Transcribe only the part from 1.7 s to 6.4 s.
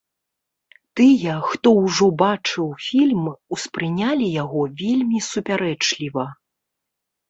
ўжо бачыў фільм, успрынялі яго вельмі супярэчліва.